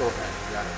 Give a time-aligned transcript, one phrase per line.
[0.00, 0.76] တော့တယ်ကြားတယ်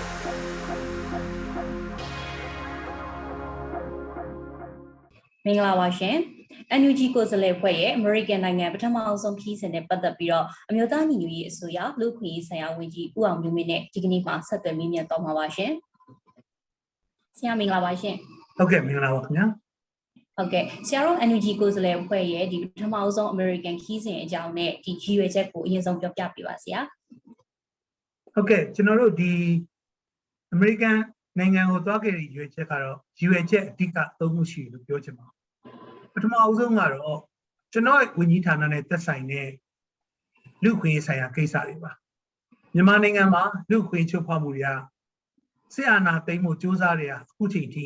[5.44, 6.16] မင်္ဂလာပါရှင်
[6.80, 15.72] NUG ကိုယ်စားလှယ်ဖွဲ့ရဲ့ American နိုင်ငံပထမအဆုံးခီးစဉ်နဲ့ပတ်သက်ပြီးတော့အမျိုးသားညီညွတ်ရေးအစိုးရလူ့ခွင့်ရေးဆိုင်ရာဝန်ကြီးဦးအောင်မျိုးမင်းနဲ့ဒီကနေ့မှာဆက်သွယ်မြင်းမြတ်တော့မှာပါရှင်
[17.38, 18.14] ဆရာမင်္ဂလာပါရှင်
[18.56, 19.46] ဟုတ်ကဲ့မင်္ဂလာပါခင်ဗျာ
[20.36, 26.80] ဟုတ်ကဲ့ဆရာတို့ NUG ကိုယ်စားလှယ်ဖွဲ့ရဲ့ဒီပထမအဆုံး American ခီးစဉ်အကြောင်းနဲ့ဒီရည်ရွယ်ချက်ကိုအရင်ဆုံးပြောပြပေးပါဆရာ
[28.38, 29.32] ဟုတ်ကဲ့ကျွန်တော်တို့ဒီ
[30.52, 30.98] အမေရိကန်
[31.38, 35.26] နိုင်ငံကိုသွားခဲ့တဲ့ရွေချက်ကတော့ရွေချက်အဓိကသုံးခုရှိတယ်လို့ပြောချင်ပါ
[36.12, 37.20] ပထမအဆုံးကတော့
[37.72, 39.48] ကျွန်တော်ရဲ့ဝန်ကြီးဌာနနဲ့သက်ဆိုင်တဲ့
[40.64, 41.92] လူခွင့်ရေးဆိုင်ရာကိစ္စတွေပါ
[42.74, 44.70] မြန်မာနိုင်ငံမှာလူခွင့်ချုပ်ဖောက်မှုတွေက
[45.74, 47.84] ဆီအာနာသိမ်းမှုစ조사တွေကအခုချိန်ထိ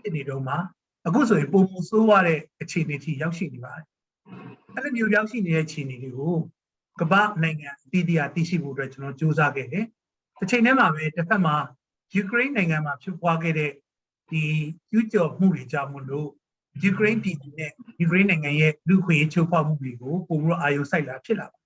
[0.00, 0.58] ဖြစ်နေတော့မှာ
[1.06, 3.86] အခုဆိုရင်ပုံမှုစိုးရတဲ့အခြေအနေထိရောက်ရှိနေပါတယ်
[4.74, 6.36] အဲ့လိုမျိုးရောက်ရှိနေတဲ့အခြေအနေတွေကို
[7.00, 9.84] ကမ္ဘာနိုင်ငံအသီးသီးအသိရှိဖို့အတွက်ကျွန်တော်စူးစမ်းခဲ့တယ်။
[10.38, 11.56] တစ်ချိန်တည်းမှာပဲတစ်ဖက်မှာ
[12.14, 13.72] ယူကရိန်းနိုင်ငံမှာဖြစ်ပွားခဲ့တဲ့
[14.30, 14.42] ဒီ
[14.90, 16.28] ကျူးကျော်မှုတွေကြောင့်မလို့
[16.82, 21.64] ယူကရိန်းပြည်သူနဲ့ယူကရိန်းနိုင်ငံရဲ့လူခွေချိုးဖောက်မှုတွေကိုပုံပြီးတော့အာရုံစိုက်လာဖြစ်လာပါတယ်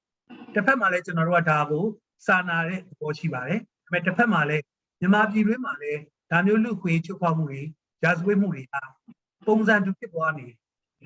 [0.54, 1.84] ။တစ်ဖက်မှာလည်းကျွန်တော်တို့ကဒါကို
[2.26, 4.64] စာနာတဲ့သဘောရှိပါတယ်။ဒါပေမဲ့တစ်ဖက်မှာလည်း
[5.00, 7.62] မြန်မာပြည်တွင်းမှာလည်းဒါမျိုးလူခွေချိုးဖောက်မှုတွေ
[8.04, 8.74] ရာဇဝတ်မှုတွေက
[9.46, 10.56] ပုံစံတူဖြစ်သွားနေတယ်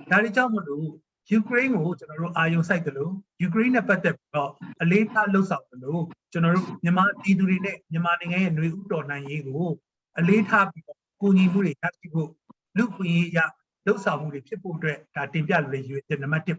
[0.10, 0.88] ။ဒါတွေကြောင့်မလို့
[1.30, 4.50] ယူကရိန်းကိုကျွန်တော်တို့အာရုံစိုက်တယ်လို့ယူကရိန်းနဲ့ပတ်သက်ပြီးတော့
[4.82, 9.68] အလေးထားလှုပ်ဆောင်တယ်လို့ကျွန်တော်တို့မြန်မာပြည်သူတွေနဲ့မြန်မာနိုင်ငံရဲ့ຫນွေဥတော်နိုင်ရေးကို
[10.18, 12.28] အလေးထားပြီးတော့ကိုညီမှုတွေရရှိဖို့
[12.76, 13.38] လူခွင့်ရေးရ
[13.86, 16.58] လှုပ်ဆောင်မှုတွေဖြစ်ဖို့အတွက်ဒါတင်ပြလို့ရည်ရွယ်ချက်နံပါတ်1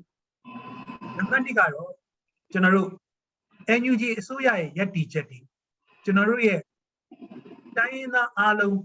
[1.18, 1.92] နံပါတ်2ကတော့
[2.52, 2.90] ကျွန်တော်တို့
[3.80, 5.40] NUG အစိုးရရဲ့ယက်တီချက်တွေ
[6.04, 6.60] ကျွန်တော်တို့ရဲ့
[7.78, 8.80] တိုင်းရင်းသားအားလုံး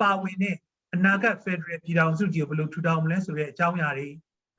[0.00, 0.56] ပါဝင်တဲ့
[0.94, 4.08] အနာဂတ် Federal ပြည်ထောင်စုကြီးကိုဘယ်လိုထူထောင်မလဲဆိုတဲ့အကြောင်းအရာတွေ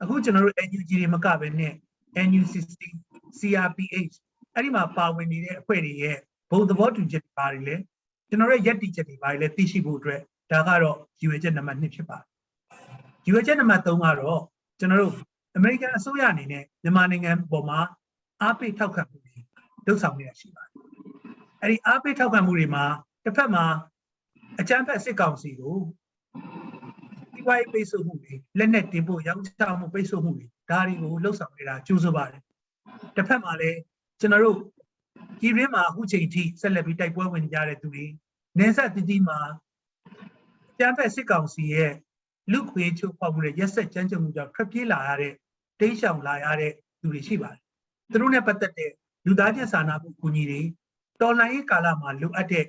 [0.02, 1.74] အခုကျွန်တော်တို့ NUG တွေမကဘဲနဲ့
[2.28, 2.74] NUCC
[3.38, 4.14] CRPH
[4.54, 6.16] အဲ့ဒီမှာပါဝင်နေတဲ့အဖွဲ့တွေရဲ့
[6.50, 7.76] ဘုံသဘောတူချက်တွေပါတယ်လေ
[8.28, 12.26] ကျွန်တော်တို့ရက်တီချက်တွေပါတယ်လေသိရှိဖို့အတွက်ဒါကတော့ယူဝဲချက်နံပါတ်2ဖြစ်ပါတယ်
[13.26, 14.42] ယူဝဲချက်နံပါတ်3ကတော့
[14.78, 15.14] ကျွန်တော်တို့
[15.56, 17.80] အမေရိကန်အစိုးရအနေနဲ့မြန်မာနိုင်ငံပေါ်မှာ
[18.42, 19.34] အားပေးထောက်ခံမှုတွေ
[19.86, 20.72] လုပ်ဆောင်နေတာရှိပါတယ်
[21.60, 22.84] အဲ့ဒီအားပေးထောက်ခံမှုတွေမှာ
[23.24, 23.64] တစ်ဖက်မှာ
[24.60, 25.76] အကြမ်းဖက်စစ်ကောင်စီကို
[27.40, 32.42] ဒီဝိုင်းပိတ်ဆို့မှုတွေလက်နက်တင်ဖို့ရောင်းချမှုပိတ်ဆို့မှုတွေဒါတွေကိုလှုပ်ဆောင်နေတာကျိုးဆိုပါတယ်
[33.16, 33.78] တစ်ဖက်မှာလည်း
[34.20, 34.58] ကျွန်တော်တို့
[35.40, 38.06] ဒီရင်းမှာအခုချိန်ထိဆက်လက်ပြီးတိုက်ပွဲဝင်ကြတဲ့သူတွေ
[38.58, 39.38] နေဆက်တတိမှာ
[40.78, 41.92] ကျန်းဖက်စစ်ကောင်စီရဲ့
[42.52, 45.32] လူခွေချုပ်ဖောက်မှုတွေရက်ဆက်ကြမ်းကြုတ်မှုကြောင့်ထွက်ပြေးလာရတဲ့
[45.80, 47.60] တိတ်ရှောင်လာရတဲ့သူတွေရှိပါတယ်
[48.10, 48.90] သူတို့နဲ့ပတ်သက်တဲ့
[49.26, 50.60] လူသားချင်းစာနာမှုအကူအညီတွေ
[51.20, 52.66] တော်လှန်ရေးကာလမှာလိုအပ်တဲ့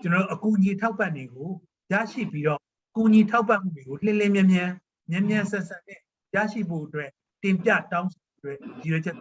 [0.00, 1.50] ကျွန်တော်တို့အကူအညီထောက်ပံ့တွေကို
[1.92, 2.60] ရရှိပြီးတော့
[2.96, 4.70] ကူညီထောက်ပံ့မှုတွေကိုလှင်းလင်းမြန်မြန်
[5.10, 6.00] မြန်မြန်ဆက်ဆက်နဲ့
[6.34, 7.10] ရရှိဖို့အတွက်
[7.42, 9.16] တင်ပြတောင်းဆိုအတွက်ရည်ရွယ်ချက်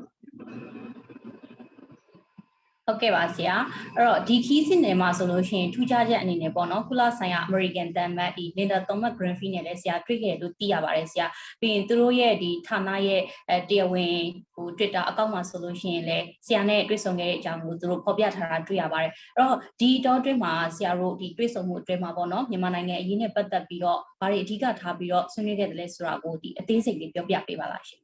[2.87, 3.55] ဟုတ်ကဲ့ပါဆရာ
[3.95, 11.25] အဲ့တော့ဒီခီးစဉ်နယ်မှာဆိုလို့ရှိရင်ထူးခြားချက်အနေနဲ့ပေါ့နော်ကုလဆိုင်ရာ American တန်မတ်ဒီ Linda Thomas Greenfield နဲ့လည်းဆရာတွေ့ခဲ့တယ်လို့သိရပါတယ်ဆရာ
[11.61, 14.17] ပြီးရင်သူတို့ရဲ့ဒီဌာနရဲ့အဲတရားဝင်
[14.53, 28.03] ဟို Twitter အကောင့်မှာဆိုလို့ရှိရင်လည်းဆရာနဲ့တွေ့ဆုံခဲ့တဲ့အကြောင်းကိုသူတို့ဖော်ပြထားတာတွေ့ရပါတယ်အဲ့တော့ဒီတော့အတွင်းမှာဆရာတို့ဒီတွေ့ဆုံမှုအတွင်းမှာပေါ့နော်မြန်မာနိုင်ငံအရေးနဲ့ပတ်သက်ပြီးတော့ဘာတွေအဓိကထားပြီးတော့ဆွေးနွေးခဲ့တယ်လဲဆိုတာကိုဒီအသေးစိတ်လေးပြောပြပေးပါလားရှင်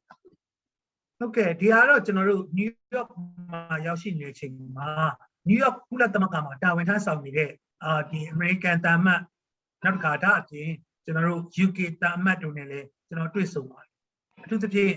[1.20, 3.10] ဟုတ်ကဲ့ဒီဟာတော့ကျွန်တော်တို့နယူးယောက်
[3.50, 4.90] မှာရောက်ရှိနေတဲ့အချိန်မှာ
[5.48, 7.50] နယူးယောက်ကုလသမဂ္ဂမှာတာဝန်ထမ်းဆောင်နေတဲ့
[7.84, 9.20] အာဒီအမေရိကန်တာမတ်
[9.84, 10.70] နောက်တစ်ခါဒါအပြင်
[11.04, 13.90] ကျွန်တော်တို့ UK တာမတ်တို့နဲ့လည်းကျွန်တော်တွေ့ဆုံပါတယ်
[14.44, 14.94] အထူးသဖြင့်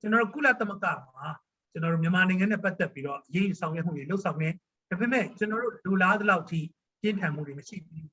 [0.00, 1.28] ကျွန်တော်တို့ကုလသမဂ္ဂမှာ
[1.72, 4.48] ကျွန်တော်တို့မြန်မာနိုင်ငံနဲ့ပတ်သက်ပြီးတော့ရေးဆောင်ရွက်မှုတွေလှုပ်ဆောင်နေ
[4.90, 6.60] ဒါပေမဲ့ကျွန်တော်တို့လူလားသလောက်ထိ
[7.02, 8.08] ပြင်းထန်မှုတွေမရှိဘူး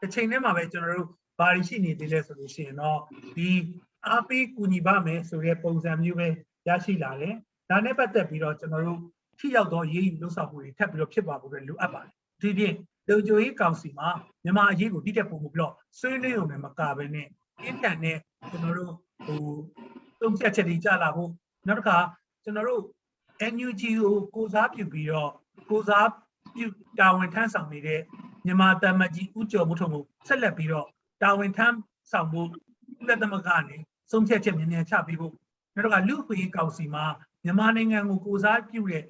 [0.00, 1.08] တစ်ချိန်တည်းမှာပဲကျွန်တော်တို့
[1.38, 2.98] ဘာတွေရှိနေသေးလဲဆိုလို့ရှိရင်တော့
[3.36, 3.48] ဒီ
[4.06, 6.28] အားပေးကူညီပါမယ်ဆိုတဲ့ပုံစံမျိုးပဲ
[6.68, 7.34] ရရှိလာတယ်။
[7.70, 9.00] ဒါနဲ့ပတ်သက်ပြီးတော့ကျွန်တော်တို့
[9.38, 12.74] ထိရောက်သောရေးယူလှုပ်ဆောင်မှုတွေထပ်ပြီးတော့ဖြစ်ပါဖို့အတွက်လိုအပ်ပါတယ်။ဒီပြင်
[13.08, 14.08] လုံခြုံရေးကောင်စီမှာ
[14.44, 17.28] မြန်မာအရေးကိုတိတက်ပုံမှုပြီးတော့ဆွေးနွေးရုံနဲ့မကဘဲနဲ့
[17.62, 18.18] အင်တန်နဲ့
[18.50, 18.92] ကျွန်တော်တို့
[19.26, 19.42] ဟို
[20.20, 21.30] သုံးချက်ချက်တွေကြားလာဖို့
[21.66, 21.98] နောက်တစ်ခါ
[22.44, 22.82] ကျွန်တော်တို့
[23.52, 25.30] NUG ကိုကိုစားပြုပြီးတော့
[25.70, 26.08] ကိုစား
[26.54, 26.66] ပြု
[27.00, 28.00] တာဝန်ထမ်းဆောင်နေတဲ့
[28.46, 30.86] မြန်မာတမကြီးဥကျော်မှုထုံကိုဆက်လက်ပြီးတော့
[31.22, 31.76] တာဝန်ထမ်း
[32.12, 33.80] ဆောင်ဖို့ကုလသမဂ္ဂနဲ့
[34.10, 35.32] ဆုံးဖြတ်ချက်မြန်မြန်ချပြီးဖို့
[35.76, 37.04] နောက်တော့ကလူ့အခွင့်အရေးကောင်စီမှာ
[37.44, 39.04] မြန်မာနိုင်ငံကိုကိုစားပြုတဲ့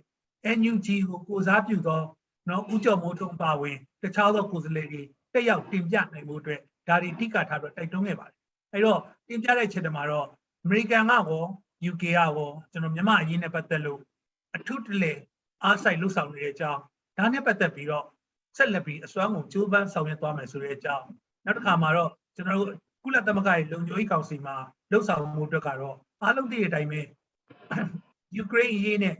[0.58, 2.02] NUG ကိုကိုစားပြုသော
[2.48, 5.02] နော်ဦးကျော်မိုးထုံပါဝင်တခြားသောကိုယ်စားလှယ်တွေ
[5.32, 8.36] တက်ရောက်တင်ပြနိုင်မှုအတွက်ဒါတွေအဓိကထားပြီးတိုက်တွန်းခဲ့ပါတယ်
[8.72, 10.26] အဲ့တော့တင်ပြတဲ့ချက်တမှာတော့
[10.64, 11.44] အမေရိကန်ကရော
[11.90, 12.30] UK ကရော
[12.72, 14.00] ကျွန်တော်မြန်မာအရေးနဲ့ပတ်သက်လို့
[14.56, 15.12] အထူးတလေ
[15.62, 16.80] အားဆိုင်လှုပ်ဆောင်နေတဲ့အကြောင်း
[17.16, 18.04] ဒါနဲ့ပတ်သက်ပြီးတော့
[18.56, 21.06] ဆက်လက်ပြီးအစွမ်းကုန်ကြိုးပမ်းဆောင်ရွက်သွားမယ်ဆိုတဲ့အကြောင်း
[21.44, 24.56] နောက်တစ်ခါမှာတော့ကျွန်တော်တို့ကုလသမဂ္ဂရဲ့လုံခြုံရေးကောင်စီမှာ
[24.90, 27.01] လှုပ်ဆောင်မှုအတွက်ကတော့ အားလုံးသိတဲ့အတိုင်းပဲ
[28.35, 29.15] ယူကရိန်းအရေးနဲ့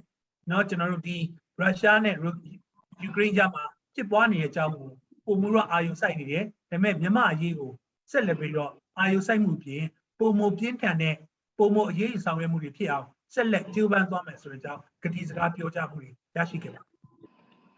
[0.48, 1.18] เนาะကျွန်တော်တို့ဒီ
[1.60, 2.16] ရုရှားနဲ့
[3.04, 3.64] ယူကရိန်းကြားမှာ
[3.96, 4.90] ဖြစ်ပွားနေတဲ့အကြောင်းကို
[5.26, 7.72] ပုံမှုတော့အာရုံစိုက်နေတယ်ဒါပေမဲ့မြန်မာအရေးကို
[8.12, 9.84] ဆက်လက်ပြီးတော့အာရုံစိုက်မှုပြင်
[10.20, 11.16] ပုံမပြင်းထန်တဲ့
[11.58, 16.82] ပုံမအရေးယူဆောင်ရွက်မှုတွေဖြစ်အောင်ဆက်လက်ကြိုးပမ်းသွားမယ်ဆိုတဲ့အကြောင်းကတိစကားပြောကြားမှုတွေရရှိခဲ့ပါ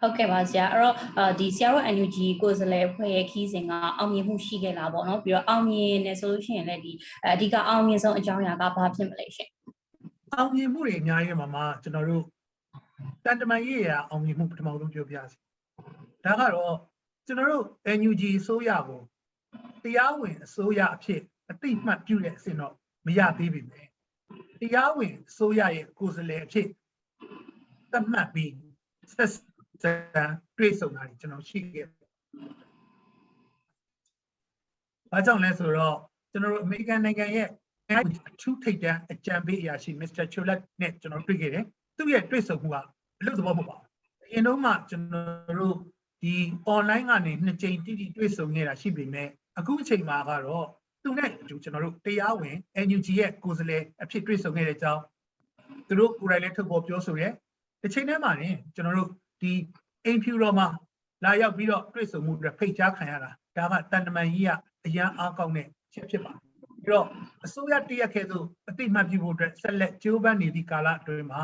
[0.00, 6.92] ဟုတ်ကဲ့ပါဆရာအဲ့တော့အာဒီဆရာတို့ NUG ကိုယ်စားလှယ်ဖွဲ့ရဲ့ခီးစဉ်ကအောင်မြင်မှုရှိခဲ့လားပေါ့နော်ပြီးတော့အောင်မြင်နေဆိုလို့ရှိရင်လည်းဒီ
[7.26, 9.48] အဓိကအောင်မြင်ဆုံးအကြောင်းအရာကဘာဖြစ်မလဲရှင်
[10.34, 12.24] အောင်မြင်မှုတွေအများကြီးမှာမှာကျွန်တော်တို့
[13.24, 15.36] တန်တမာရေးရအောင်မြင်မှုပထမဆုံးပြောပြစီ
[16.24, 16.76] ဒါကတော့
[17.26, 17.64] ကျွန်တော်တို့
[17.98, 19.00] NUG အစိုးရကို
[19.84, 22.74] တရားဝင်အစိုးရအဖြစ်အတိအမှတ်ပြုတဲ့အဆင့်တော့
[23.06, 23.80] မရသေးပြီပဲ
[24.60, 26.68] တရားဝင်အစိုးရရဲ့ကိုယ်စားလှယ်အဖြစ်
[27.92, 28.52] သတ်မှတ်ပြီး
[29.14, 29.42] ဆက်စံ
[30.58, 32.08] တွေ့ဆုံတာတွေကျွန်တော်ရှိခဲ့တယ်။
[35.10, 35.96] ဘာကြောင့်လဲဆိုတော့
[36.32, 37.48] ကျွန်တော်တို့အမေရိကန်နိုင်ငံရဲ့
[37.90, 40.24] အထူးထိပ်တန်းအကြံပေးအရာရှိ Mr.
[40.32, 41.64] Cholet နဲ့ကျွန်တော်တွေ့ခဲ့တယ်။
[41.96, 42.76] သူ့ရဲ့တွေ့ဆုံမှုက
[43.20, 43.86] အလို့သဘောမဟုတ်ပါဘူး။
[44.24, 45.76] အရင်တော့မှကျွန်တော်တို့
[46.22, 46.34] ဒီ
[46.74, 49.28] online ကနေနှစ်ကြိမ်တိတိတွေ့ဆုံနေတာရှိပေမဲ့
[49.58, 50.66] အခုအချိန်မှာကတော့
[51.02, 55.02] သူနဲ့အတူကျွန်တော်တို့တရားဝင် NUG ရဲ့ကိုယ်စားလှယ်အဖြစ်တွေ့ဆုံခဲ့တဲ့အကြောင်း
[55.88, 57.28] သူတို့ကိုယ်တိုင်လည်းထုတ်ဖော်ပြောဆိုရဲ
[57.82, 59.10] တစ်ချိန်တည်းမှာနေကျွန်တော်တို့
[59.40, 59.52] ဒီ
[60.04, 60.68] အိမ်ဖြူတော်မှာ
[61.24, 64.50] လာရောက်ပြီးတော့တွေ့ဆုံမှုအတွက်ဖိတ်ကြားခံရတာဒါကတန်တမန်ကြီးက
[64.86, 66.42] အရန်အားကောင်းတဲ့ချက်ဖြစ်ပါတယ်
[66.84, 67.06] ပြီးတော့
[67.44, 71.42] အစိုးရတရက်ခဲသို့အတိအမှတ်ပြုဖို့အတွက်ဆက်လက်ကြိုးပမ်းနေသည့်ကာလအတွင်းမှာ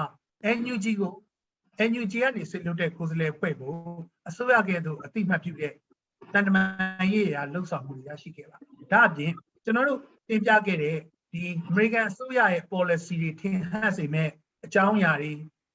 [0.59, 1.13] NUG ကို
[1.91, 3.75] NUG ကနေဆွေးနွေးတဲ့ကိုယ်စားလှယ်ဖွဲ့ကို
[4.29, 5.73] အစိုးရကဲ့သို့အတိအမှတ်ပြုတဲ့
[6.33, 8.57] တန်တမန်ရေးရာလှုပ်ဆောင်မှုတွေရရှိခဲ့ပါ
[8.93, 9.33] ဒါအပြင်
[9.65, 10.97] ကျွန်တော်တို့တင်ပြခဲ့တဲ့
[11.33, 14.31] ဒီ American အစိုးရရဲ့ policy တွေထင်ဟပ်စေမဲ့
[14.65, 15.33] အကြောင်းအရာတွေ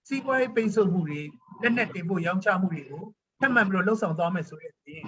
[0.07, 1.21] စီးပွားရေးပိတ်ဆို့မှုတွေ
[1.61, 3.03] လက်နက်တင်ဖို့ရောင်းချမှုတွေကို
[3.39, 5.03] ထပ်မံပြီးတော့လှုပ်ဆောင်သွားမယ်ဆိုတဲ့အပြင်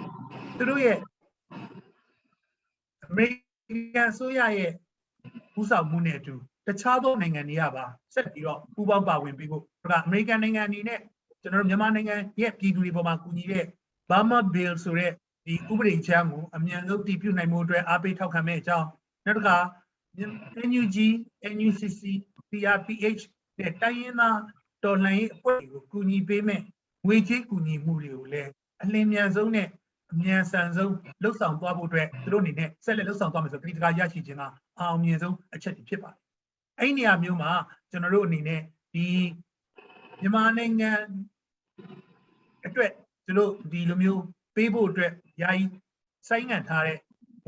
[0.56, 0.98] သူတို့ရဲ့
[3.08, 4.72] American အစိုးရရဲ့
[5.60, 6.34] ဥဆောင်မှုနဲ့အတူ
[6.66, 7.84] တခြားသောနိုင်ငံတွေကပါ
[8.14, 9.62] ဆက်ပြီးတော့ပူးပေါင်းပါဝင်ပြီးဖို့
[9.92, 11.00] ဒါကအမေရိကန်နိုင်ငံအနေနဲ့
[11.42, 13.64] ကျွန်တော်တို့မြန်မာနိုင်ငံရဲ့ပြည်သူတွေပေါ်မှာကူညီတဲ့
[14.10, 15.12] Burma Bill ဆိုတဲ့
[15.46, 18.86] ဒီဥပဒေချမ်းကိုအမြန်ဆုံးတည်ပြုနိုင်မှုအတွက်အားပေးထောက်ခံမဲ့အကြောင်း
[19.26, 19.56] နောက်တစ်ခါ
[20.68, 20.96] NUG
[21.54, 22.02] NUCC
[22.48, 23.22] CRPH
[23.58, 24.38] နဲ့တိုင်းရင်းသား
[24.84, 26.60] တော်လှန်ရေးအဖွဲ့တွေကိုကူညီပေးမဲ့
[27.06, 28.50] ငွေကြေးကူညီမှုတွေကိုလည်း
[28.82, 29.68] အလင်းမြန်ဆုံးနဲ့
[30.12, 34.42] အမြန်ဆန်ဆုံးလှုပ်ဆောင်သွားဖို့အတွက်သူတို့အနေနဲ့ဆက်လက်လှုပ်ဆောင်သွားမယ်ဆိုတော့ဒီတကာရရှိခြင်းက
[34.80, 36.18] အောင်မြင်ဆုံးအချက်တွေဖြစ်ပါတယ်။
[36.78, 37.50] အဲ့ဒီနေရာမျိုးမှာ
[37.90, 38.60] ကျွန်တော်တို့အနေနဲ့
[38.94, 39.06] ဒီ
[40.20, 40.90] မြန်မာနိုင်ငံ
[42.66, 42.92] အတွက်
[43.26, 44.22] သူတို့ဒီလိုမျိုး
[44.56, 45.12] ပေးဖို့အတွက်
[45.42, 45.64] ယာယီ
[46.28, 46.98] စိုင်းငံ့ထားတဲ့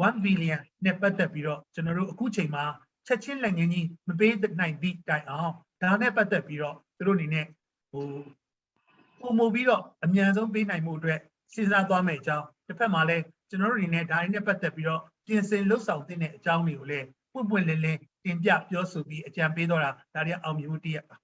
[0.07, 2.65] 1 billion နဲ့ပတ်သက်ပြီးတော့ကျွန်တော်တို့အခုချိန်မှာ
[3.07, 5.53] ချက်ချင်းလက်ငင်းကြီးမပေးနိုင်သည့်တိုင်အောင်
[5.83, 7.47] ဒါနဲ့ပတ်သက်ပြီးတော့ သူတို့အနေနဲ့
[7.93, 8.07] ဟို
[9.21, 11.19] ပုံမူပြီးတော့အမြန်ဆုံးပေးနိုင်မှုအတွက်
[11.55, 21.17] စဉ်းစားသွားမယ်အကြောင်းတစ်ဖက်မှာလည်းကျွန်တော်တို့အနေနဲ့ဒါတွေနဲ့ပတ်သက်ပြီးတော့ပြင်ဆင်လှုပ်ဆောင်တဲ့အကြောင်းတွေကိုလည်းပွင့်ပွင့်လင်းလင်းတင်ပြပြောဆိုပြီးအကြံပေးတော့တာဒါတွေအောင်မြင်မှုတရက်ပါ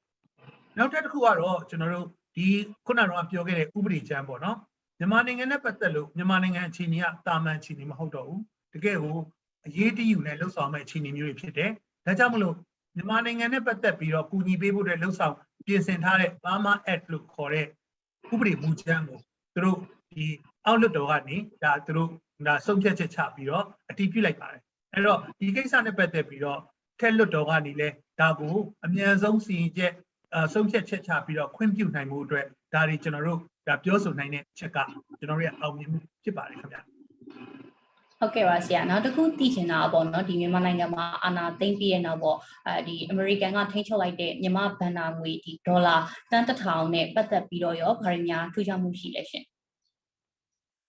[0.76, 2.46] နောက်တစ်ခုကတော့ကျွန်တော်တို့ဒီ
[2.86, 4.56] ခုနကတော့ပြောခဲ့တဲ့ဥပဒေချမ်းပေါ့နော်
[4.98, 8.42] မြန်မာနိုင်ငံနဲ့ပတ်သက်လို့မြန်မာနိုင်ငံအခြေအနေကတာမန်အခြေအနေမဟုတ်တော့ဘူး
[8.74, 9.16] တကယ်ကို
[9.66, 11.70] အရေးတယူနဲ့လှုပ်ဆောင်မဲ့အခြေအနေမျိုးတွေဖြစ်တယ်
[12.06, 12.54] ဒါကြောင့်မလို့
[12.96, 15.34] မြန်မာနိုင်ငံနဲ့ပတ်သက်ပြီးတော့ကူညီပေးဖို့အတွက်လှုပ်ဆောင်
[15.66, 17.66] ပြင်ဆင်ထားတဲ့ Burma Act လို့ခေါ်တဲ့
[18.32, 19.18] ဥပဒေမူချမ်းကို
[19.54, 19.78] သူတို့
[20.12, 20.26] ဒီ
[20.66, 22.10] အောက်လွတ်တော်ကနေဒါသူတို့
[22.46, 24.62] ဒါဆုံးဖြတ်ချက်ချပြီးတော့အတည်ပြုလိုက်ပါတယ်
[24.94, 26.60] အဲ့တော့ဒီကိစ္စနဲ့ပတ်သက်ပြီးတော့
[27.00, 27.88] ထက်လွတ်တော်ကနေလဲ
[28.20, 29.92] ဒါကိုအမြန်ဆုံးစီရင်ချက်
[30.34, 34.78] အဆုံးဖြတ်ချက်ချပြီးတော့ခွင့်ပြုနိုင်မှုအတွက်ဒါတွေကျွန်တော်တို့ဒါပြောဆိုနိုင်တဲ့ချက်က
[35.18, 36.80] ကျွန်တော်တို့ရဲ့အောင်မြင်မှုဖြစ်ပါတယ်ခင်ဗျာ
[38.20, 45.96] ဟုတ်ကဲ့ပါဆရာနောက်တစ်ခုသိချင်တာပေါ့နော်ဒီမြန်မာနိုင်ငံမှာအာဏာသိမ်းပြီးရဲ့နောက်ပေါ့အဲဒီအမေရိကန်ကထိန်းချုပ်လိုက်တဲ့မြန်မာဘဏ္ဍာငွေဒီဒေါ်လာ
[46.30, 49.44] တန်တထောင်နဲ့ပတ်သက်ပြီးတော့ရောဗာရင်းများထူးခြားမှုရှိလဲရှင်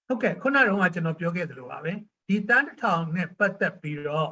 [0.07, 1.91] ဟုတ်ကဲ့ခုနကတော့ကျွန်တော်ပြောခဲ့သလိုပါပဲ
[2.27, 4.29] ဒီတန်းတစ်ထောင်နဲ့ပတ်သက်ပြီးတော့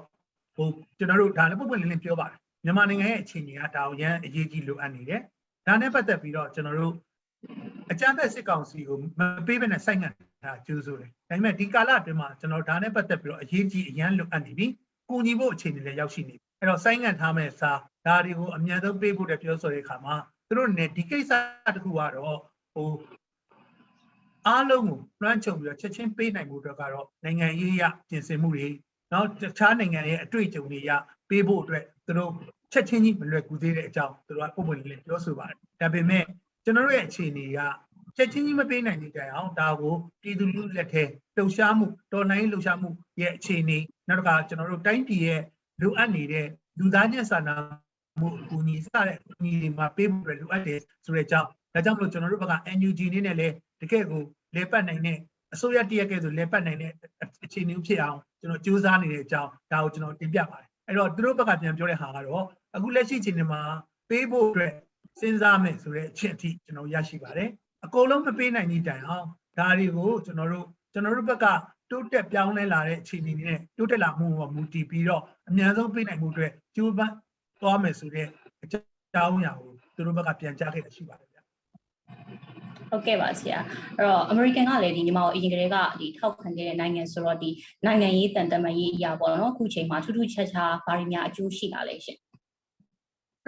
[0.55, 5.21] ဟိုကျွန်တော်တို့ဒါလည်းပုတ်ပွင့်လင်းလင်းပြောပါတယ်မြန်မာနိုင်ငံရဲ့အခြေအနေကဒါအောင်ရန်အရေးကြီးလိုအပ်နေတယ်
[5.67, 6.93] ဒါနဲ့ပတ်သက်ပြီးတော့ကျွန်တော်တို့
[7.91, 14.67] အကြမ်းဖက်စစ်ကောင်စီကိုမပေးဘဲနဲ့စိုက်ငံ့ တာကျူးဆိုတယ်ဒါပေမဲ့ဒီကာလအတွင်းမှာကျွန်တော်ဒါနဲ့ပတ်သက်ပြီးတော့အရေးကြီးအရန်လိုအပ်နေပြီ
[15.09, 17.71] ကူညီဖို့အခြေအနေလည်းရောက်ရှိနေပြီအဲ့တော့စိုက်ငံ့ထားမဲ့စာ
[18.05, 20.15] ဒါတွေကိုအမြန်ဆုံးပေးဖို့တဲ့ပြောဆိုတဲ့အခါမှာ
[20.47, 21.31] သူတို့ねဒီကိစ္စ
[21.75, 22.39] တစ်ခုကတော့
[22.73, 22.89] ဟို
[24.47, 28.67] အားလုံးကိုလွှမ်းခြုံပြီးတော့ချက်ချင်းပေးနိုင်မှုအတွက်ကတော့နိုင်ငံရေးအရပြင်ဆင်မှုတွေ
[29.11, 30.91] နောက်တခြားနိုင်ငံရဲ့အတွေ့အကြုံတွေရ
[31.29, 32.31] ပေးဖို့အတွက်သူတို့
[32.73, 36.23] ချက်ချင်းကြီးမလွယ်ကူသေးတဲ့အကြောင်းသူတို့ကပုံမှန်လေးပြောဆိုပါတယ်ဒါပေမဲ့
[36.63, 37.59] ကျွန်တော်တို့ရဲ့အခြေအနေက
[38.19, 41.03] ချက်ချင်းကြီးမပေးနိုင်တဲ့တိုင်အောင်ဒါကိုပြည်သူလူထုလက်ထဲ
[41.35, 42.89] လှုပ်ရှားမှုတော်လှန်ရေးလှုပ်ရှားမှု
[43.21, 45.41] ရဲ့အခြေအနေနောက်တစ်ခါကျွန်တော်တို့တိုင်းပြည်ရဲ့
[45.81, 46.47] လိုအပ်နေတဲ့
[46.79, 47.55] လူသားချင်းစာနာ
[48.19, 54.21] မှုအကူအညီစတဲ့အကူအညီတွေမှာပေးဖို့အတွက်လိုအပ်တယ်ဆိုတဲ့အကြောင်းဒါကြောင့်မလို့ကျွန်တော်တို့ဘက်က NUG အနေနဲ့လည်းတကယ့်ကို
[54.55, 55.17] လေပတ်နိုင်တဲ့
[55.53, 56.91] အစိုးရတရက်ကဲဆိုလေပတ်နိုင်တဲ့
[57.45, 62.45] အခြေအနေဖြစ်အောင်ကျွန်တော်စူးစမ်းနေတဲ့အကြောင်းဒါကိုကျွန်တော်တင်ပြပါတယ်အဲ့တော့သူတို့ဘက်ကပြန်ပြောတဲ့ဟာကတော့
[62.75, 63.61] အခုလက်ရှိအခြေအနေမှာ
[64.09, 64.73] ပေးဖို့အတွက်
[65.19, 67.49] စဉ်းစားမယ်ဆိုတဲ့အချက်အထိကျွန်တော်ရရှိပါတယ်
[67.85, 69.25] အကုန်လုံးမပေးနိုင်သည့်တိုင်အောင်
[69.57, 71.45] ဒါတွေကိုကျွန်တော်တို့ကျွန်တော်တို့ဘက်က
[71.91, 77.13] တိုးတက်ပြောင်းလဲလာတဲ့အခြေအနေနဲ့တိုးတက်လာမှုပေါ်မူတည်ပြီးတော့အများဆုံးပေးနိုင်မှုအတွက်ကြိုးပမ်း
[77.61, 78.27] သွားမယ်ဆိုတဲ့
[78.63, 81.41] အကြောင်းအရာကိုသူတို့ဘက်ကပြန်ကြားခဲ့တာရှိပါတယ်ဗျာ
[82.89, 83.59] ဟုတ်ကဲ့ပါဆရာ
[83.97, 87.49] အဲ့တော့ American ကလည်းဒီညီမကိုအရင်ကတည်းကဒီထောက်ခံခဲ့တဲ့နိုင်ငံဆိုတော့ဒီ
[87.85, 92.17] နိုင်ငံရေးတန်တမာရေးအရာပေါ့နော်အခုချိန်မှာထူးထူးခြားခြားဘာတွေများအကျိုးရှိလာလဲရှင်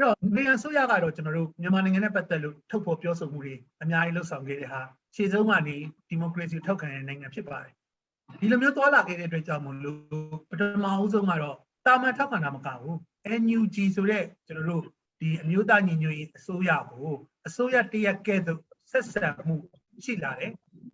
[0.01, 4.81] အဲ့တော့နိုင်ငံဆိုရကတော့ကျွန်တော်တို့မြန်မာနိုင်ငံနဲ့ပတ်သက်လို့ထုတ်ဖော်ပြောဆိုမှုတွေအများကြီးလှုပ်ဆောင်ခဲ့တဲ့ဟာ
[5.15, 5.77] ခြေဆုံးကနေ
[6.09, 7.73] ဒီမိုကရေစီထောက်ခံတဲ့နိုင်ငံဖြစ်ပါတယ်
[8.39, 9.97] ဒီလိုမျိုးသွားလာခဲ့တဲ့အတွက်ကြောင့်မလို့
[10.49, 12.97] ပထမအဦးဆုံးကတော့တာမန်ထောက်ခံတာမကဘူး
[13.41, 14.83] NUG ဆိုတဲ့ကျွန်တော်တို့
[15.19, 17.13] ဒီအမျိုးသားညီညွတ်ရေးအစိုးရကို
[17.47, 18.59] အစိုးရတရက်ကဲ့သို့
[18.91, 19.55] ဆက်ဆံမှု
[20.05, 20.51] ရှိလာတယ်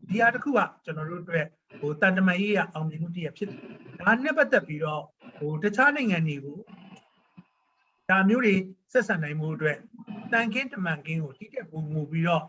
[0.09, 1.45] ဒီဟာတစ်ခုကကျွန်တော်တို့အတွက်
[1.79, 3.59] ဟိုတန်တမာရေးရအောင်မြင်မှုတရဖြစ်တယ်
[4.07, 5.03] ဒါနဲ့ပတ်သက်ပြီးတော့
[5.37, 6.57] ဟိုတခြားနိုင်ငံတွေကို
[8.09, 8.55] ဒါမျိုးတွေ
[8.91, 9.77] ဆက်ဆံနိုင်မှုအတွက်
[10.31, 12.43] တန်ကင်းတမန်ကင်းကိုတိတက်ပုံမူပြီးတော့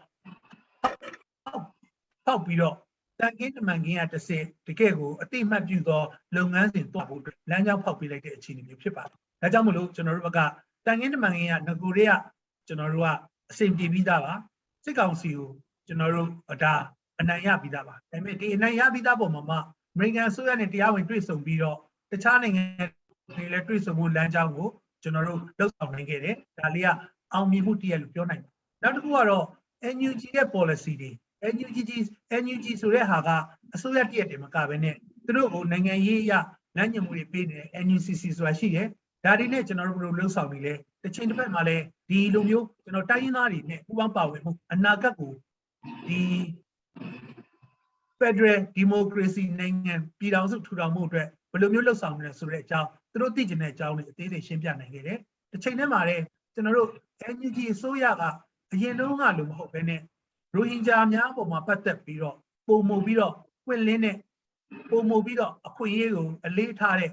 [2.25, 2.77] ဟောက်ပြီးတော့
[3.21, 6.03] တန်ကင်းတမန်ကင်းကတစ်စင်တကယ့်ကိုအတိအမှတ်ပြုသော
[6.37, 10.41] လုပ်ငန်းစဉ်သွားဖို့အတွက်လမ်းကြောင်းဖောက်ပေးလိုက်တဲ့အခြေအနေမျိုးဖြစ်ပါတယ်။ဒါကြောင့်မလို့ကျွန်တော်တို့ဘက်က
[10.87, 12.13] တန်ကင်းတမန်ကင်းကငကိုတွေက
[12.67, 13.09] ကျွန်တော်တို့က
[13.51, 14.35] အစိမ်ပြေပြီးသားပါ
[14.85, 15.51] စစ်ကောင်စီကို
[15.87, 16.29] ကျွန်တော်တို့
[16.65, 16.75] ဒါ
[17.21, 19.57] အနိုင်ရပြီးသားပါ။ဒါပေမဲ့ဒီအနိုင်ရပြီးသားပုံမှာမှ
[19.95, 21.77] အမေရိကန်အစိုးရနဲ့တရားဝင်တွေ့ဆုံပြီးတော့
[22.13, 22.65] တခြားနိုင်ငံ
[23.35, 24.69] တွေလည်းတွေ့ဆုံမှုလမ်းကြောင်းကို
[25.03, 26.89] ကျွန်တော်တို့လှုပ်ဆောင်နိုင်ခဲ့တယ်ဒါလေးက
[27.33, 28.53] အောင်မြင်မှုတည်းလို့ပြောနိုင်တယ်
[28.83, 29.45] နောက်တစ်ခုကတော့
[29.97, 31.11] NUG ရဲ့ policy တွေ
[31.55, 31.79] NUG
[32.43, 33.29] NUG ဆိုတဲ့ဟာက
[33.75, 36.33] အစိုးရတည်းတည်းမကဘဲနဲ့သူတို့ကိုနိုင်ငံရေးအရ
[36.77, 38.89] လမ်းညွှန်မှုတွေပေးနေတယ် NUCC ဆိုတာရှိတယ်
[39.25, 45.33] ဒါတွေနဲ့ကျွန်တော်တို့ဘယ်လိုလှုပ်ဆောင်နေလဲတစ်ချိန်တစ်ဖက်မှာလည်းဒီလိုမျိုးကျွန်တော်တိုင်းရင်းသားတွေနဲ့ပူးပေါင်းပါဝင်မှုအနာဂတ်ကို
[46.09, 46.21] ဒီ
[48.19, 55.19] Federal Democracy နိုင်ငံပြည်ထောင်စုထူထောင်မှုအတွက်ဘယ်လိုမျိုးလှုပ်ဆောင်မလဲဆိုတဲ့အကြောင်း သူတို့သိကျင်တဲ့အကြောင်းတွေအသေးစိတ်ရှင်းပြနိုင်ခဲ့တယ်။
[55.51, 56.25] တစ်ချိန်တည်းမှာလည်း
[56.55, 56.91] ကျွန်တော်တို့
[57.35, 58.23] NUG အစိုးရက
[58.73, 60.01] အရင်တုန်းကလိုမဟုတ်ဘဲနဲ့
[60.55, 62.37] ရိုဟင်ဂျာများအပေါ်မှာပတ်သက်ပြီးတော့
[62.67, 63.35] ပုံမှုပြီးတော့
[63.67, 64.17] ပွင့်လင်းတဲ့
[64.91, 67.11] ပုံမှုပြီးတော့အခွင့်အရေးကိုအလေးထားတဲ့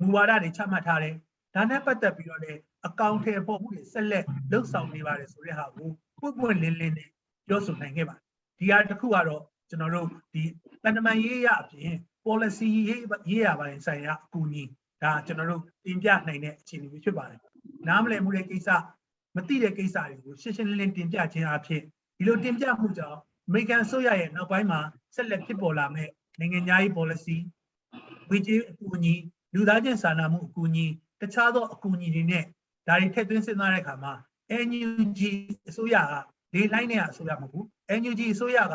[0.00, 1.14] မူဝါဒတွေချမှတ်ထားတယ်။
[1.54, 5.88] ဒါနဲ့ပတ်သက်ပြီးတော့လည်းအကောင့်ထဲပေါ်မှုတွေဆက်လက်လှုပ်ဆောင်နေပါတယ်ဆိုတဲ့ဟာကို
[6.20, 7.10] ပွင့်ပွင့်လင်းလင်းနဲ့
[7.48, 8.24] ပြောဆိုနိုင်ခဲ့ပါတယ်။
[8.58, 10.42] ဒီဟာတစ်ခုကတော့ကျွန်တော်တို့ဒီ
[10.82, 14.64] တန်တမန်ရေးရအပြင် policy ရေးရေးရပိုင်းဆိုင်ရာအကူအညီ
[15.02, 17.40] ဒါကျွန်တော်တို့တင်ပြနိုင်တဲ့အခြေအနေမျိုးဖြစ်ပါတယ်။
[17.88, 18.68] နားမလည်မှုတဲ့ကိစ္စ
[19.36, 21.82] မသိတဲ့ကိစ္စတွေကိုရှင်းရှင်းလင်းလင်းတင်ပြခြင်းအဖြစ်
[22.16, 24.80] ဒီလိုတင်ပြမှုကြောင့် American ဆိုရရဲ့နောက်ပိုင်းမှာ
[25.14, 26.08] ဆက်လက်ဖြစ်ပေါ်လာမဲ့
[26.38, 27.36] နိုင်ငံသားရေး policy
[28.30, 29.14] ဝေကြီးအကူအညီ
[29.54, 30.86] လူသားချင်းစာနာမှုအကူအညီ
[31.20, 32.44] တခြားသောအကူအညီတွေနဲ့
[32.86, 34.12] ဒါတွေထည့်သွင်းစဉ်းစားတဲ့အခါမှာ
[34.66, 35.20] NUG
[35.68, 36.14] အစိုးရက
[36.52, 37.64] ဒီ line နဲ့အစိုးရမဟုတ်ဘူး
[38.00, 38.74] NUG အစိုးရက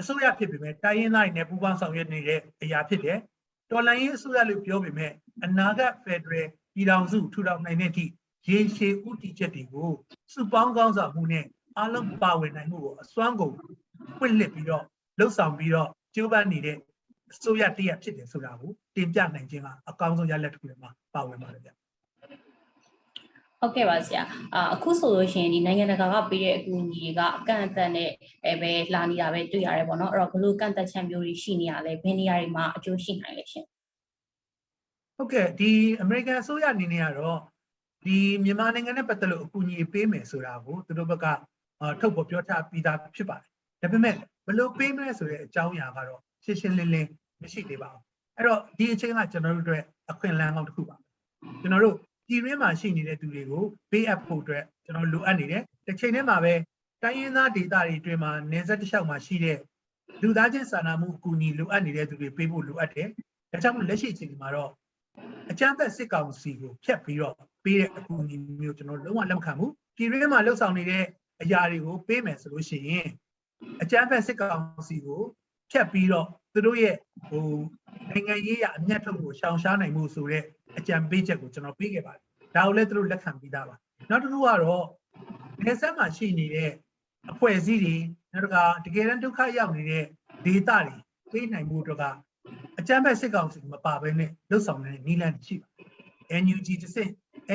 [0.00, 3.18] အစိုးရဖြစ်ပေမဲ့တိုင်းရင်းသားတွေနဲ့ပူးပေါင်းဆောင်ရွက်နေတဲ့အရာဖြစ်တယ်။
[3.70, 5.12] တော်လှန်ရေးအစိုးရလို့ပြောပေမဲ့
[5.44, 8.04] အနာဂတ်ဖက်ဒရယ်ပြည်ထောင်စုထူထောင်နိုင်တဲ့အထိ
[8.48, 9.90] ရေရှည်ဥတီချက်တွေကို
[10.32, 11.44] စုပေါင်းကောင်းဆောင်မှုနဲ့
[11.78, 13.52] အားလုံးပါဝင်နိုင်မှုကိုအစွမ်းကုန်
[14.18, 14.84] ပွင့်လစ်ပြီးတော့
[15.18, 16.76] လှုပ်ဆောင်ပြီးတော့ကျိုးပန်းနေတဲ့
[17.32, 21.70] အစိုးရတရက်ဖြစ်တယ်ဆိုတာကိုတင်ပြနိုင်ခြင်းကအကောင်းဆုံးရလဒ်တစ်ခုလည်းမှာပါဝင်ပါတယ်ဗျ။
[23.64, 24.22] ဟုတ်ကဲ့ပါဆရာ
[24.54, 28.10] အာအခုဆိုလို့ရှိရင်ဒီနိုင်ငံတကာကပေးတဲ့အကူအညီတွေကအကန့်အသတ်နဲ့
[28.46, 33.66] အဲပဲလာနေတာပဲတွေ့ရတယ်ပေါ့နော်အဲ့တော့ဘလို့ကန့်သက်ချက်မျိုးတွေရှိနေရလဲဘယ်နေရာတွေမှာအကျိုးရှိနိုင်လဲရှင်
[35.16, 37.40] ဟုတ်ကဲ့ဒီအမေရိကန်အစိုးရအနေနဲ့ကတော့
[38.04, 41.26] ဒီမြန်မာနိုင်ငံနဲ့ပတ်သက်လို့အကူအညီပေးမယ်ဆိုတာကိုသူတို့ဘက်က
[41.80, 43.48] အာထုတ်ပေါ်ပြောထားပြီးသားဖြစ်ပါတယ်။
[43.82, 44.14] ဒါပေမဲ့
[44.46, 47.10] ဘယ်လိုပေးမလဲဆိုတဲ့အကြောင်းအရာကတော့ရှင်းရှင်းလင်းလင်း
[47.42, 48.02] မရှိသေးပါဘူး။
[48.36, 50.96] အဲ့တော့ဒီအချိန်ကကျွန်တော်တို့အတွက်အခွင့်အလမ်းကောင်းတစ်ခုပါ။
[51.62, 56.54] ကျွန်တော်တို့ ပြည်ရင်းမှာရှိနေတဲ့သူတွေကိုပေးအပ်ဖို့အတွက်ကျွန်တော်လိုအပ်နေတယ်။တစ်ချိန်တည်းမှာပဲ
[57.02, 59.58] တိုင်းရင်းသားဒေသတွေအတွင်းမှာနေဆက်တစ်လျှောက်မှာရှိတဲ့
[60.22, 63.08] လူသားချင်းစာနာမှုအကူအညီလိုအပ်နေတဲ့သူတွေပေးဖို့လိုအပ်တယ်။
[63.52, 64.70] ဒါကြောင့်မို့လက်ရှိအချိန်ဒီမှာတော့
[65.50, 71.04] အကြမ်းဖက်စစ်ကောင်စီကိုဖျက်ပြီးတော့ပေးတဲ့အကူအညီမျိုးကျွန်တော်လုံးဝလက်မခံဘူးပြည်ရင်းမှာလှုပ်ဆောင်နေတဲ့
[71.42, 73.08] အရာတွေကိုပေးမယ်ဆိုလို့ရှိရင်
[73.82, 75.22] အကြမ်းဖက်စစ်ကောင်စီကို
[75.70, 76.96] ဖျက်ပြီးတော့သူတို့ရဲ့
[77.28, 77.48] ဟို
[78.10, 80.44] နိုင်ငံရေးရအမျက်ထုတ်ကိုရှောင်ရှားနိုင်မှုဆိုတဲ့
[80.78, 82.22] အကြံပေးချက်ကိုကျွန်တော်ပေးခဲ့ပါတယ်
[82.56, 83.76] ဒါကိုလည်းသူတို့လက်ခံပြီးသားပါ
[84.10, 84.86] နောက်တစ်ခုကတော့
[85.64, 86.70] နေဆက်မှာရှိနေတဲ့
[87.32, 87.96] အဖွဲ့အစည်းတွေ
[88.32, 90.04] နောက်တစ်ခါတကယ်တမ်းဒုက္ခရောက်နေတဲ့
[90.44, 90.94] ဒေသတွေ
[91.32, 92.04] ပေးနိုင်မှုတော့က
[92.78, 95.68] အကြမ်းဖက်စစ်ကောင်စီမပါဘဲနဲ့လှုပ်ဆောင်နေတဲ့နီလန်ရှိပါ
[96.42, 97.10] NUG တစ်စင့်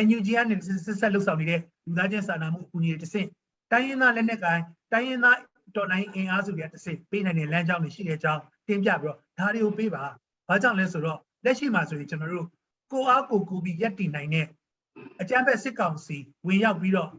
[0.05, 3.27] NUG ကနေဆက်ဆက်လှုပ်ဆောင်နေတဲ့လူသားချင်းစာနာမှုအကူအညီတွေတစ်စင့်
[3.71, 4.61] တိုင်းရင်းသားလက်နက်ကိုင်
[4.91, 5.39] တိုင်းရင်းသား
[5.75, 10.03] တော်လိုင်းအင်အားစုတွေကတစ်စိပေးနိုင်တဲ့လမ်းကြောင်းတွေရှိတဲ့အကြောင်းတင်ပြပြီးတော့ဒါတွေကိုပေးပါ
[10.47, 12.47] ဘာကြောင့်လဲဆိုတော့လက်ရှိမှာဆိုရင်ကျွန်တော်တို့
[12.91, 14.45] ကိုအားကိုကူပြီးရက်တည်နိုင်တဲ့
[15.21, 16.17] အကြမ်းဖက်စစ်ကောင်စီ
[16.47, 17.11] ဝင်ရောက်ပြီးတော့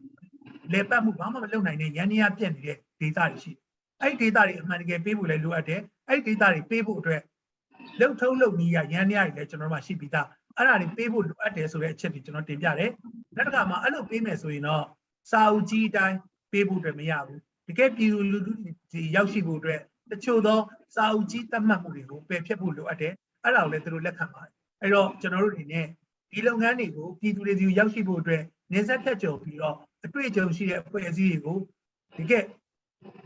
[0.73, 3.59] လေပတ်မှုဘာမှမလုပ်နိုင်တဲ့ရန်နေရပြက်နေတဲ့ဒေသတွေရှိတယ်
[4.03, 7.23] အဲ့ဒီဒေသတွေအမှန်တကယ်ပေးဖို့လည်းလိုအပ်တယ်အဲ့ဒီဒေသတွေပေးဖို့အတွက်
[8.01, 12.91] လုံထုံးလုံကြီးရရန်နေရတွေလည်းကျွန်တော်တို့မှရှိပြီးသားအဲ့ဒါတွေပေးဖို့လိုအပ်တယ်ဆိုတဲ့အချက်တွေကျွန်တော်တင်ပြတယ်
[13.37, 14.85] နောက်တစ်ခါမှာအဲ့လိုပေးမယ်ဆိုရင်တော့
[15.31, 16.17] စာအုပ်ကြီးအတိုင်း
[16.53, 18.53] ပေးဖို့အတွက်မရဘူးတကယ်ပြည်သူလူထု
[18.93, 20.59] တွေရောက်ရှိဖို့အတွက်တချို့သော
[20.95, 23.13] စာအုပ်ကြီးသတ်မှတ်မှုတွေကိုပယ်ဖျက်ဖို့လိုအပ်တယ်
[23.45, 25.87] အဲ့ဒါကိုလည်းသူတို့လက်ခံပါတယ် အဲ့တော့ကျွန်တော်တို့အနေနဲ့
[26.33, 31.59] ဒီလုပ်ငန်းတွေကိုပြည်သူတွေစီရောက်ရှိဖို့အတွက်နေဆက်ဖြတ်ကျော်ပြီးတော့အတွေ့အကြုံရှိတဲ့အဖွဲ့အစည်းတွေကို
[32.19, 32.45] တကယ်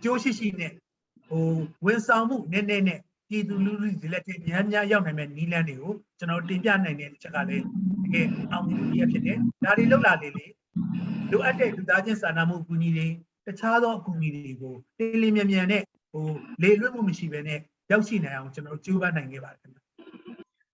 [0.03, 0.73] ကြိုးရှိရှိနဲ့
[1.29, 1.47] ဟို
[1.87, 7.65] ဝန်ဆောင်မှုနည်းနည်းနဲ့ပြည်သူလူထုတွေလက်ထဲများများရောက်နိုင်မဲ့နီးလန်းတွေကိုကျွန်တော်တင်ပြနိုင်တဲ့အချက်ကလည်း
[8.05, 10.47] တကယ်အောင်မြင်ရဖြစ်တယ်ဒါတွေလောက်လာလေလေ
[11.31, 13.07] လိုအပ်တဲ့လူသားချင်းစာနာမှုအကူအညီတွေ
[13.47, 15.83] တခြားသောအကူအညီတွေကိုတင်းလင်းမြန်မြန်နဲ့
[16.13, 16.27] ဟို
[16.63, 17.59] လေလွတ်မှုမရှိဘဲနဲ့
[17.91, 19.84] ရောက်ရှိနိုင်အောင်ကျွန်တော်တို့ကြိုးပမ်းနိုင်ခဲ့ပါတယ်ခင်ဗျ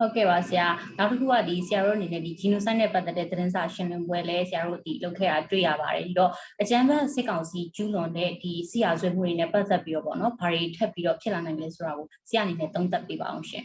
[0.00, 0.66] ဟုတ်ကဲ့ပါဆရာ
[0.98, 6.30] နောက်တစ်ခုကဒီဆရာတို့အနေနဲ့ဒီ genocide နဲ့ပတ်သက်တဲ့သတင်းစာရှင်းလင်းပွဲလဲဆရာတို့ဒီလုပ်ခဲ့တာတွေ့ရပါတယ်ပြီးတော့
[6.60, 13.64] အကြမ်းဖက်စစ်ကောင်စီကျူးလွန်တဲ့ဒီဆီယာဆွေးမှုတွေနဲ့ပတ်သက်ပြီးတော့ပေါ့နော်ဘာတွေထပ်ပြီးတော့ဖြစ်လာနိုင်လဲဆိုတာကိုဆရာအနေနဲ့သုံးသပ်ပေးပါအောင်ရှင်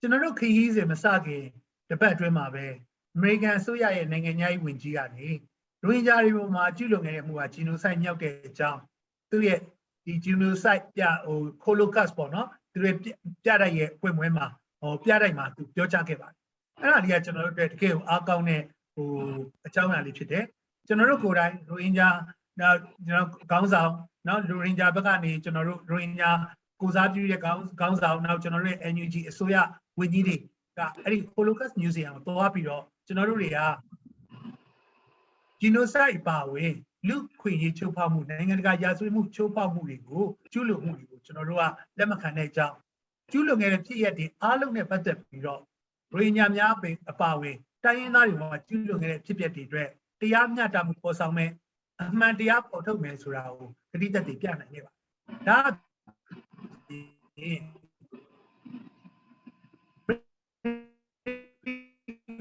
[0.00, 1.44] ကျွန်တော်တို့ခရီးစဉ်မစခင်
[1.90, 2.66] တပတ်အတွင်းမှာပဲ
[3.16, 5.28] အမေရိကန်အစိုးရရဲ့နိုင်ငံခြားရေးဝန်ကြီးကနေ
[5.82, 8.80] ရိုဟင်ဂျာတွေပေါ်မှာကျူးလွန်ခဲ့တဲ့မှုကဂျီနိုဆိုက်မြောက်တဲ့အကြောင်း
[9.30, 9.60] သူရဲ့
[10.04, 13.08] ဒီဂျီနိုဆိုက်ပြဟိုခိုလိုကတ်ပေါ့နော်သူရဲ့ပြ
[13.44, 14.46] ပြတိုက်ရဲ့ပွင့်ပွဲမှာ
[14.80, 16.36] ဟိုပြတိုက်မှာသူပြောကြားခဲ့ပါတယ်
[16.80, 18.62] အဲ့ဒါလေးကကျွန်တော်တို့အတွက်တကယ်ကိုအားကောင်းတဲ့
[18.94, 19.08] ဟို
[19.66, 20.44] အကြောင်းအရာလေးဖြစ်တယ်
[20.86, 22.08] ကျွန်တော်တို့ကိုယ်တိုင်ရိုဟင်ဂျာ
[22.60, 23.92] နောက်ကျွန်တော်ခေါင်းဆောင်
[24.28, 26.30] နော်ရိုဟင်ဂျာဘက်ကနေကျွန်တော်တို့ရိုဟင်ဂျာ
[26.80, 29.56] ကိုစားပြုတဲ့ခေါင်းခေါင်းဆောင်နောက်ကျွန်တော်တို့ရဲ့ NUG အစိုးရ
[29.98, 30.36] ဝန်ကြီးတွေ
[30.78, 33.58] ကအဲ့ဒီ Holocaust Museum ကိုတွားပြီးတော့ကျွန်တော်တို့တွေက
[35.62, 36.74] genocide ပါဝင်
[37.08, 41.64] လူခွေရေးချိုးဖောက်မှုနိုင်ငံတကာရာဇဝတ်မှုချိုးဖောက်မှုတွေကိုကျူးလွန်မှုတွေကိုကျွန်တော်တို့က
[41.98, 42.76] လက်မခံတဲ့အကြောင်း
[43.32, 45.62] ကျူးလွန်ခဲ့တဲ့ဖြစ်ရပ်တွေအားလုံးနဲ့ပတ်သက်ပြီးတော့
[46.12, 49.88] ရိုဟင်ဂျာများပင်အပါအဝင်တိုင်းရင်းသားတွေမှာကျူးလွန်ခဲ့တဲ့ဖြစ်ပျက်တွေအတွက်
[50.20, 51.50] တရားမျှတမှုပေါ်ဆောင်မယ်
[52.00, 54.92] အမှန်တရားပေါ်ထုတ်မယ်ဆိုတာကိုတတိသက်တွေပြနိုင်ခဲ့ပါ
[55.48, 55.70] ဒါက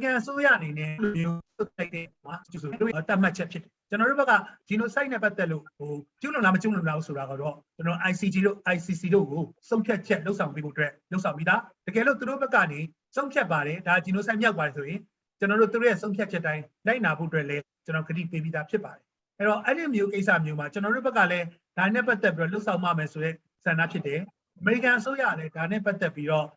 [0.04, 4.34] ကံဆိုရအနေနဲ့မျိုးတိုက်တဲ့မှာကျူဆိုတို့တတ်မှတ်ချက်ဖြစ်တယ်ကျွန်တော်တို့ဘက်က
[4.70, 12.80] genocide နဲ့ပတ်သက်လို့ဟိုကျူးလွန်လားမကျူးလွန်လားဆိုတာကတော့ ကျွန်တော် ICG တို့ ICC တို့ကိုစုံဖြတ်ချက်လှုပ်ဆောင်ပေးဖို့အတွက်လှုပ်ဆောင်ပြီးသားတကယ်လို့သူတို့ဘက်ကနေ
[13.16, 15.00] စုံဖြတ်ပါတယ်ဒါ genocide မြောက်ပါတယ်ဆိုရင်
[15.40, 19.04] ကျွန်တော်တို့သူတို့ရဲ့စုံဖြတ်ချက်တိုင်းလိုက်နာဖို့အတွက်လည်းကျွန်တော်ကတိပေးပြီးသားဖြစ်ပါတယ်
[19.38, 21.46] အဲ့တော့အဲ့ဒီမျိုးကိစ္စမျိုးမှာကျွန်တော်တို့ဘက်ကလည်း
[21.78, 23.34] ဒါနဲ့ပတ်သက်ပြီးတော့လှုပ်ဆောင်မှမယ်ဆိုတဲ့
[23.66, 24.22] ဆန္ဒဖြစ်တယ်
[24.60, 26.48] အမေရိကန်အစိုးရလည်းဒါနဲ့ပတ်သက်ပြီးတော့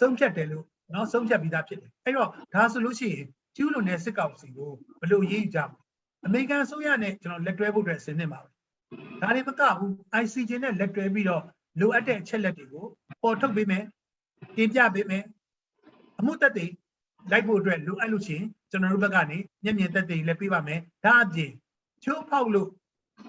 [0.00, 3.26] စုံဖြတ်တယ်လို့နော်ဆုံးဖြတ်ပြီးသားဖြစ်တယ်အဲ့တော့ဒါဆိုလို့ရှိရင်
[3.56, 5.78] ကျူးလွန်တဲ့စစ်ကောင်စီကိုဘယ်လိုရေးကြမလဲ
[6.26, 8.48] အမေရိကန်အစိုးရနဲ့ကျွန်တော်လက်တွဲဖို့အတွက်ဆင်းနေပါပဲ
[9.20, 11.42] ဒါတွေမကဘူး ICJ နဲ့လက်တွဲပြီးတော့
[11.80, 12.84] လိုအပ်တဲ့အချက်လက်တွေကို
[13.22, 13.84] ပေါ်ထုတ်ပေးမယ်
[14.56, 15.24] တင်ပြပေးမယ်
[16.18, 16.66] အမှုသက်တွေ
[17.30, 21.50] လိုက်ဖို့အတွက်လိုအပ်လို့ရှိရင်ကျွန်တော်တို့ဘက်ကနေမျက်မြင်သက်တွေလည်းပေးပါမယ်ဒါအပြင်
[22.04, 22.68] ချိုးဖောက်လို့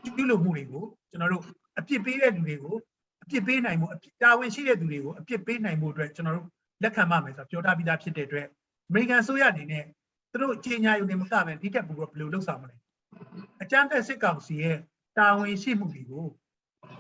[0.04, 1.44] ကျူးလွန်မှုတွေကိုကျွန်တော်တို့
[1.80, 2.76] အပြစ်ပေးတဲ့လူတွေကို
[3.24, 6.48] အပြစ်ပေးနိုင်မှုအပြစ်တာဝန်ရှိတဲ့သူတွေကိုအပြစ်ပေးနိုင်မှုအတွက်ကျွန်တော်တို့
[6.84, 8.48] လက်ခံပါမယ်ဆိုတော့ပြောထားပြီးသားဖြစ်တဲ့အတွက်
[8.90, 9.84] အမေရိကန်ဆိုရအနေနဲ့
[10.32, 12.76] သူတို့အချိန်ညာယူနေမကပဲဒီတက်ဘူးတော့ဘယ်လိုလုပ်ဆောင်မလဲ
[13.62, 14.78] အကြမ်းဖက်စစ်ကောင်စီရဲ့
[15.20, 16.28] တာဝန်ရှိမှုတွေကို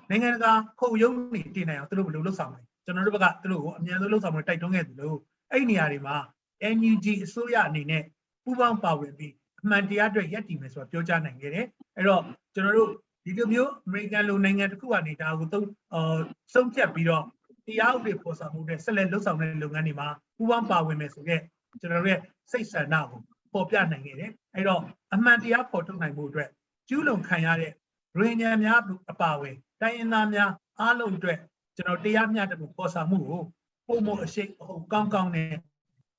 [0.09, 5.13] နိုင်ငံတကာခုံရုံးနေတင်နိုင်အောင်သူတို့ဘယ်လိုလုပ်ဆောင်မလဲကျွန်တော်တို့ဘက်ကသူတို့ကိုအမြန်ဆုံးလုပ်ဆောင်မလို့တိုက်တွန်းခဲ့သလို
[5.51, 6.15] အဲ့ဒီနေရာတွေမှာ
[6.75, 8.03] NUG အစိုးရအနေနဲ့
[8.43, 12.91] ပူးပေါင်းပါဝင်ပြီးအမှန်တရားအတွက်ရပ်တည်မယ်ဆိုတာပြောကြားနိုင်ခဲ့တယ်အဲ့တော့ကျွန်တော်တို့
[13.25, 16.17] ဒီလိုမျိုးအမေရိကန်လိုနိုင်ငံတစ်ခုကနေဒါကိုသုံးအာ
[16.53, 17.23] ဆုံးဖြတ်ပြီးတော့
[17.67, 21.41] တရားဥပဒေပေါ်ဆောင်မှုနဲ့ဆက်လက်လှုပ်ဆောင်တဲ့လုပ်ငန်းတွေမှာပူးပေါင်းပါဝင်မယ်ဆိုတဲ့
[21.81, 22.19] ကျွန်တော်တို့ရဲ့
[22.51, 23.21] စိတ်ဆန္ဒကို
[23.53, 24.81] ပေါ်ပြနိုင်ခဲ့တယ်။အဲတော့
[25.13, 26.49] အမှန်တရားပေါ်ထုတ်နိုင်မှုအတွက်
[26.89, 27.71] ကျူးလွန်ခံရတဲ့
[28.17, 28.79] ရင်းညံများ
[29.11, 31.37] အပါအဝင်တိုင်းရင်းသားများအားလုံးအတွက်
[31.77, 33.43] ကျွန်တော်တရားမျှတမှုပေါ်ဆောင်မှုကို
[33.87, 35.51] ပုံမအရှိအဟုတ်ကောင်းကောင်းနဲ့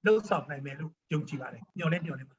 [0.04, 2.36] လှုပ်ဆောင်နိုင်မယ်လို့ယုံကြည်ပါတယ်။ညှော်လဲညှော်လဲပါ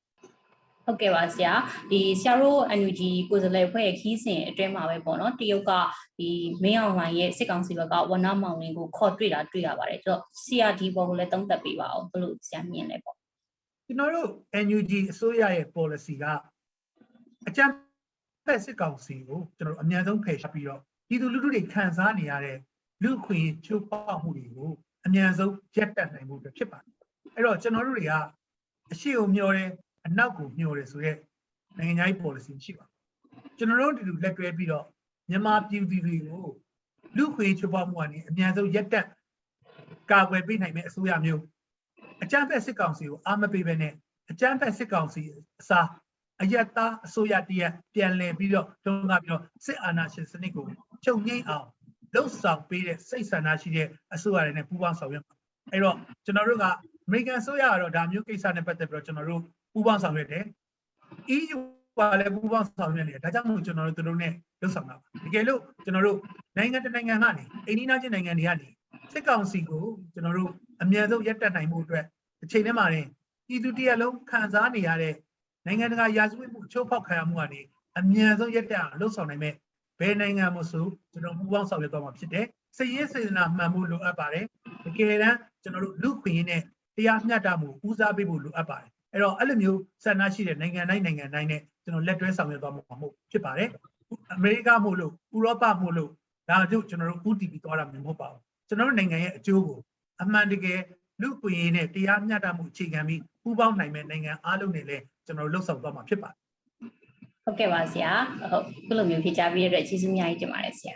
[0.86, 1.54] ဟုတ်ကဲ့ပါဆရာ
[1.92, 5.72] ဒီဆရာတို့ NUG ကိုယ်စားလှယ်ဖွဲ့ရဲ့ခီးစဉ်အတွင်းမှာပဲပေါ့နော်တရုတ်က
[6.18, 6.30] ဒီ
[6.64, 13.16] မင်းအောင်လှိုင်ရဲ့စစ်ကောင်စီဘက်ကဝနမောင်လင်းကိုခေါ်တွေ့တာတွေ့ရပါတယ်ဆိုတော့ဆရာဒီဘောကိုလည်းသုံးသပ်ပေးပါအောင်ဘလို့ဆရာမြင်လဲပေါ့
[13.88, 14.30] ကျွန်တော်တို့
[14.66, 16.26] NUG အစိုးရရဲ့ policy က
[17.48, 17.74] အကြမ်း
[18.46, 22.58] ဖက်စစ်ကောင်စီကိုကျွန်တော်တို့အများဆုံးဖယ်ရှားပြီးတော့ပြည်သူလူထုတွေခံစားနေရတဲ့
[23.04, 24.72] လူ့အခွင့်အရေးချိုးဖောက်မှုတွေကို
[25.06, 26.94] အများဆုံးရပ်တန့်နိုင်မှုအတွက်ဖြစ်ပါတယ်
[27.36, 28.14] အဲ့တော့ကျွန်တော်တို့တွေက
[28.92, 29.70] အရှိကိုမျှော်တယ်
[30.06, 31.18] အနောက်ကိုမျှော်တယ်ဆိုရက်
[31.78, 34.86] နိုင်ငံခြားရေး policy ရှိပါဘူးကျွန်တော်တို့ဒီလိုလက်တွဲပြီးတော့
[35.30, 36.46] မြန်မာပြည်သူတွေကို
[37.18, 39.08] လူ့အခွင့်အရေးချိုးဖောက်မှုကနေအများဆုံးရပ်တန့်
[40.12, 41.44] ကာကွယ်ပေးနိုင်မယ့်အစိုးရမျိုး
[42.24, 43.94] အကြမ်းဖက်စစ်ကောင်စီကိုအားမပေးဘဲနဲ့
[44.32, 45.22] အကြမ်းဖက်စစ်ကောင်စီ
[45.62, 45.88] အစား
[46.42, 50.66] အယက်သားအစိုးရတရက်ပြန်လည်ပြီးတော့တုံးကပြီးတော့စစ်အာဏာရှင်စနစ်ကို
[51.06, 51.68] ချုပ်ငိမ့်အောင်
[52.14, 55.34] လှုပ်ဆောင်ပေးတဲ့စိတ်ဆန္ဒရှိတဲ့အစိုးရတွေနဲ့ပူးပေါင်းဆောင်ရွက်ပါ
[55.72, 56.66] အဲ့တော့ကျွန်တော်တို့က
[57.08, 59.42] အမေရိကန်အစိုးရကတော့ဒါမျိုးကိစ္စနဲ့ပတ်သက်ပြီးတော့ကျွန်တော်တို့
[59.74, 60.44] ပူးပေါင်းဆောင်ရွက်တယ်
[61.36, 61.60] EU
[61.98, 66.18] ကလည်းပူးပေါင်းဆောင်ရွက်နေတယ်ဒါကြောင့်မို့ကျွန်တော်တို့သူတို့နဲ့လှုပ်ဆောင်တာပါတကယ်လို့ကျွန်တော်တို့
[66.58, 68.68] နိုင်ငံတစ်နိုင်ငံကနေအိန္ဒိယချင်းနိုင်ငံတွေကနေ
[69.14, 70.52] စစ်ကောင်စီကိုကျွန်တော်တို့
[70.84, 72.06] အမြန်ဆုံးရပ်တန့်နိုင်မှုအတွက်
[72.44, 73.08] အချိန်ထဲမှာတင်
[73.48, 75.14] ပြည်သူတရက်လုံးခံစားနေရတဲ့
[75.66, 77.62] နိုင်ငံတကာရာဇဝတ်မှုချိုးဖောက်ခံရမှုကနေ
[78.00, 79.54] အမြန်ဆုံးရပ်တန့်အောင်လှုပ်ဆောင်နိုင်မဲ့
[80.00, 82.46] ဘယ်နိုင်ငံမှဆိုကျွန်တော်ပူးပေါင်းဆောင်ရွက်သွားမှာဖြစ်တယ်
[82.78, 84.46] စည်ရင်းစေတနာမှန်မှုလိုအပ်ပါတယ်
[84.86, 86.62] တကယ်တမ်းကျွန်တော်တို့လူခွင့်ရင်းနဲ့
[86.98, 93.70] တရားမျှတမှုဦးစားပေးဖို့လိုအပ်ပါတယ်အဲ့တော့အဲ့လိုမျိုးဆန္ဒရှိတဲ့နိုင်ငံတိုင်းနိုင်ငံတိုင်းနဲ့ကျွန်တော်လက်တွဲဆောင်ရွက်သွားမှာမဟုတ်ဖြစ်ပါတယ်
[94.34, 96.10] အမေရိကမို့လို့ဥရောပမို့လို့
[96.50, 99.80] ဒါတို့ကျွန်တော်တို့ UTP သွားတာမျိုးမဟုတ်ပါဘူးကျွန်တော်တို့နိုင်ငံရဲ့အကျိုးကို
[100.22, 100.80] အမှန်တကယ်
[101.22, 106.38] လူခွင့်ရင်းနဲ့တရားမျှတမှုအခြေခံပြီးပူးပေါင်းနိုင်မဲ့နိုင်ငံအားလုံးနဲ့လည်း ကျွန်တော်တို့လှုပ်ဆောင်သွားမှာဖြစ်ပါတယ်
[107.46, 108.12] ဟုတ်ကဲ့ပါဆရာ
[108.52, 110.96] ဟုတ်ခုလိုမျိုးဖြေကြားပေးတဲ့အတွက်ကျေးဇူးအများကြီးတင်ပါတယ်ဆရာ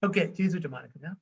[0.00, 1.12] ဟုတ်ကဲ့ကျေးဇူးတင်ပါတယ်ခင်ဗျာ